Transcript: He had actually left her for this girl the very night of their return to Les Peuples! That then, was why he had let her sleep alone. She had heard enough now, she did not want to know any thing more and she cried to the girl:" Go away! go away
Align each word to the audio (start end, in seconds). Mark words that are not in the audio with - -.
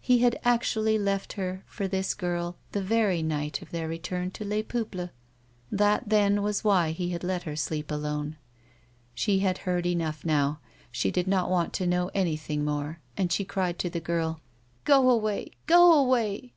He 0.00 0.18
had 0.18 0.40
actually 0.44 0.98
left 0.98 1.34
her 1.34 1.62
for 1.68 1.86
this 1.86 2.12
girl 2.12 2.56
the 2.72 2.82
very 2.82 3.22
night 3.22 3.62
of 3.62 3.70
their 3.70 3.86
return 3.86 4.32
to 4.32 4.44
Les 4.44 4.64
Peuples! 4.64 5.10
That 5.70 6.08
then, 6.08 6.42
was 6.42 6.64
why 6.64 6.90
he 6.90 7.10
had 7.10 7.22
let 7.22 7.44
her 7.44 7.54
sleep 7.54 7.92
alone. 7.92 8.36
She 9.14 9.38
had 9.38 9.58
heard 9.58 9.86
enough 9.86 10.24
now, 10.24 10.58
she 10.90 11.12
did 11.12 11.28
not 11.28 11.48
want 11.48 11.72
to 11.74 11.86
know 11.86 12.10
any 12.12 12.36
thing 12.36 12.64
more 12.64 12.98
and 13.16 13.30
she 13.30 13.44
cried 13.44 13.78
to 13.78 13.88
the 13.88 14.00
girl:" 14.00 14.40
Go 14.84 15.08
away! 15.08 15.52
go 15.66 15.92
away 15.92 16.54